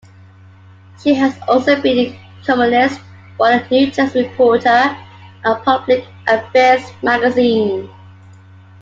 She 1.03 1.13
has 1.13 1.37
also 1.47 1.79
been 1.79 1.99
a 2.15 2.19
columnist 2.43 2.99
for 3.37 3.49
the 3.49 3.63
"New 3.69 3.91
Jersey 3.91 4.23
Reporter", 4.29 4.97
a 5.45 5.55
public-affairs 5.57 6.81
magazine. 7.03 7.87